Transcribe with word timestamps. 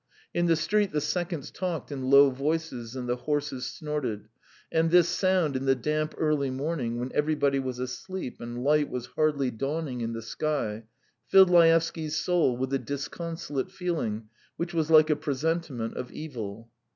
In 0.33 0.47
the 0.47 0.55
street 0.55 0.91
the 0.93 0.99
seconds 0.99 1.51
talked 1.51 1.91
in 1.91 2.09
low 2.09 2.31
voices 2.31 2.95
and 2.95 3.07
the 3.07 3.17
horses 3.17 3.67
snorted, 3.67 4.29
and 4.71 4.89
this 4.89 5.07
sound 5.07 5.55
in 5.55 5.65
the 5.65 5.75
damp, 5.75 6.15
early 6.17 6.49
morning, 6.49 6.97
when 6.99 7.11
everybody 7.13 7.59
was 7.59 7.77
asleep 7.77 8.41
and 8.41 8.63
light 8.63 8.89
was 8.89 9.05
hardly 9.15 9.51
dawning 9.51 10.01
in 10.01 10.13
the 10.13 10.23
sky, 10.23 10.85
filled 11.27 11.51
Laevsky's 11.51 12.15
soul 12.15 12.57
with 12.57 12.73
a 12.73 12.79
disconsolate 12.79 13.69
feeling 13.71 14.27
which 14.57 14.73
was 14.73 14.89
like 14.89 15.11
a 15.11 15.15
presentiment 15.15 15.95
of 15.95 16.11
evil. 16.11 16.71